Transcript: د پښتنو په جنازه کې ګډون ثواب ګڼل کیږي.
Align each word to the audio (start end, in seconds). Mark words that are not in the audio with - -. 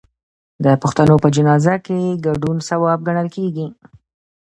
د 0.63 0.65
پښتنو 0.81 1.15
په 1.23 1.27
جنازه 1.35 1.75
کې 1.85 1.99
ګډون 2.25 2.57
ثواب 2.69 2.99
ګڼل 3.07 3.27
کیږي. 3.35 3.67